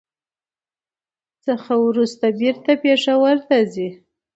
څخه 1.45 1.71
ورورسته 1.85 2.27
بېرته 2.39 2.71
پېښور 2.83 3.37
ته 3.47 3.57
ځي. 3.73 3.89